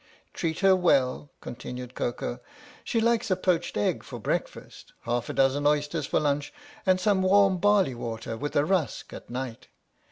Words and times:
"Treat 0.33 0.61
her 0.61 0.75
well," 0.75 1.29
continued 1.41 1.93
Koko." 1.93 2.39
She 2.83 2.99
likes 2.99 3.29
a 3.29 3.35
poached 3.35 3.77
egg 3.77 4.01
for 4.03 4.17
breakfast, 4.19 4.93
half 5.01 5.29
a 5.29 5.33
dozen 5.33 5.67
oysters 5.67 6.07
for 6.07 6.19
lunch, 6.19 6.51
and 6.87 6.99
some 6.99 7.21
warm 7.21 7.59
barley 7.59 7.93
water 7.93 8.35
with 8.35 8.55
a 8.55 8.65
rusk 8.65 9.13
at 9.13 9.29
night. 9.29 9.67